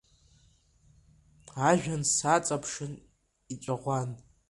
Ажәҩан 1.69 2.03
саҵаԥшын 2.15 2.93
иҵәаӷәан… 3.53 4.09